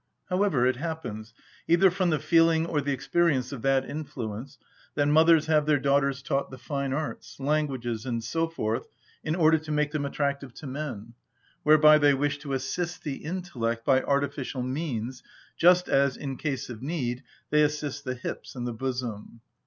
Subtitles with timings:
[0.29, 1.31] However, it happens,
[1.67, 4.57] either from the feeling or the experience of that influence,
[4.95, 8.87] that mothers have their daughters taught the fine arts, languages, and so forth
[9.23, 11.13] in order to make them attractive to men,
[11.61, 15.21] whereby they wish to assist the intellect by artificial means,
[15.55, 17.21] just as, in case of need,
[17.51, 19.41] they assist the hips and the bosom.